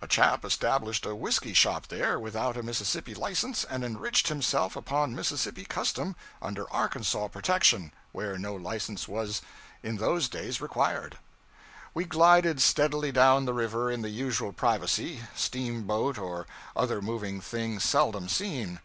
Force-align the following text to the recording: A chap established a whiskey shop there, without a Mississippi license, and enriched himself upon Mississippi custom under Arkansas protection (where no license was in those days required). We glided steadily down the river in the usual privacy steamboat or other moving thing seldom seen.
A 0.00 0.08
chap 0.08 0.42
established 0.42 1.04
a 1.04 1.14
whiskey 1.14 1.52
shop 1.52 1.88
there, 1.88 2.18
without 2.18 2.56
a 2.56 2.62
Mississippi 2.62 3.14
license, 3.14 3.62
and 3.64 3.84
enriched 3.84 4.28
himself 4.28 4.74
upon 4.74 5.14
Mississippi 5.14 5.66
custom 5.66 6.16
under 6.40 6.64
Arkansas 6.72 7.28
protection 7.28 7.92
(where 8.12 8.38
no 8.38 8.54
license 8.54 9.06
was 9.06 9.42
in 9.82 9.98
those 9.98 10.30
days 10.30 10.62
required). 10.62 11.18
We 11.92 12.06
glided 12.06 12.62
steadily 12.62 13.12
down 13.12 13.44
the 13.44 13.52
river 13.52 13.90
in 13.90 14.00
the 14.00 14.08
usual 14.08 14.54
privacy 14.54 15.20
steamboat 15.34 16.16
or 16.16 16.46
other 16.74 17.02
moving 17.02 17.42
thing 17.42 17.78
seldom 17.78 18.30
seen. 18.30 18.80